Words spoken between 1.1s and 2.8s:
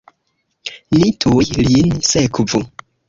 tuj lin sekvu!